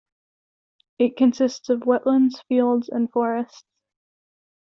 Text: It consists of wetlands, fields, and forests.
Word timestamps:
It 0.97 1.15
consists 1.15 1.69
of 1.69 1.81
wetlands, 1.81 2.43
fields, 2.47 2.89
and 2.89 3.07
forests. 3.11 3.63